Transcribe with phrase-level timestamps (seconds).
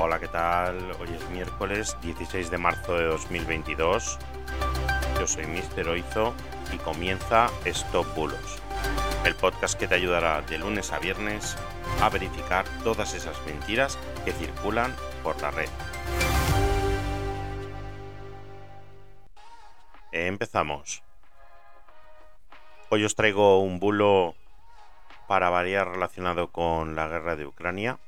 [0.00, 0.92] Hola, ¿qué tal?
[1.00, 4.16] Hoy es miércoles 16 de marzo de 2022.
[5.18, 6.34] Yo soy Mister Oizo
[6.72, 8.62] y comienza Stop Bulos,
[9.24, 11.56] el podcast que te ayudará de lunes a viernes
[12.00, 14.94] a verificar todas esas mentiras que circulan
[15.24, 15.68] por la red.
[20.12, 21.02] Empezamos.
[22.88, 24.36] Hoy os traigo un bulo
[25.26, 27.98] para variar relacionado con la guerra de Ucrania.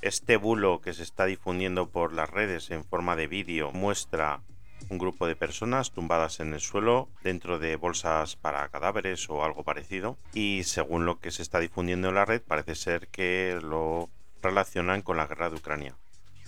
[0.00, 4.42] Este bulo que se está difundiendo por las redes en forma de vídeo muestra
[4.90, 9.64] un grupo de personas tumbadas en el suelo dentro de bolsas para cadáveres o algo
[9.64, 14.08] parecido y según lo que se está difundiendo en la red parece ser que lo
[14.40, 15.96] relacionan con la guerra de Ucrania.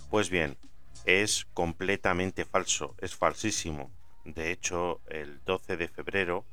[0.09, 0.55] Pues bien,
[1.05, 3.91] es completamente falso, es falsísimo.
[4.23, 6.45] De hecho, el 12 de febrero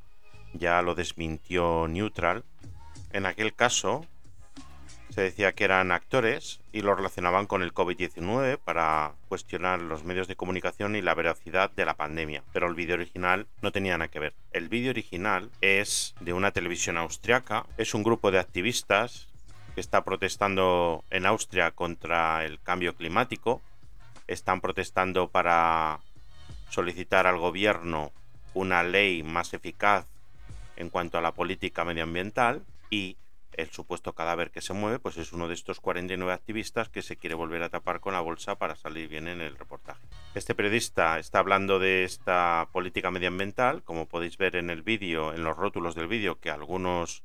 [0.52, 2.44] ya lo desmintió Neutral
[3.12, 4.04] en aquel caso,
[5.10, 10.28] se decía que eran actores y lo relacionaban con el COVID-19 para cuestionar los medios
[10.28, 14.10] de comunicación y la veracidad de la pandemia, pero el vídeo original no tenía nada
[14.10, 14.34] que ver.
[14.52, 19.28] El vídeo original es de una televisión austriaca, es un grupo de activistas
[19.74, 23.62] que está protestando en Austria contra el cambio climático,
[24.26, 26.00] están protestando para
[26.70, 28.12] solicitar al gobierno
[28.54, 30.06] una ley más eficaz
[30.76, 33.16] en cuanto a la política medioambiental y
[33.58, 37.16] el supuesto cadáver que se mueve, pues es uno de estos 49 activistas que se
[37.16, 40.00] quiere volver a tapar con la bolsa para salir bien en el reportaje.
[40.34, 45.42] Este periodista está hablando de esta política medioambiental, como podéis ver en el vídeo, en
[45.42, 47.24] los rótulos del vídeo, que algunos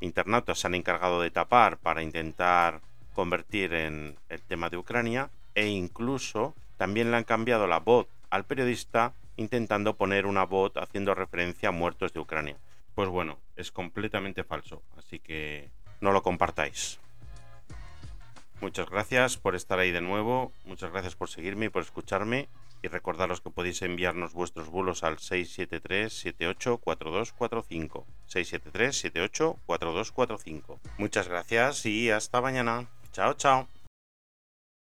[0.00, 2.82] internautas se han encargado de tapar para intentar
[3.14, 8.44] convertir en el tema de Ucrania, e incluso también le han cambiado la voz al
[8.44, 12.56] periodista intentando poner una voz haciendo referencia a muertos de Ucrania
[12.94, 16.98] pues bueno, es completamente falso, así que no lo compartáis.
[18.60, 22.48] Muchas gracias por estar ahí de nuevo, muchas gracias por seguirme y por escucharme
[22.82, 28.04] y recordaros que podéis enviarnos vuestros bulos al 673-784245.
[28.28, 30.80] 673-784245.
[30.98, 32.88] Muchas gracias y hasta mañana.
[33.12, 33.68] Chao, chao.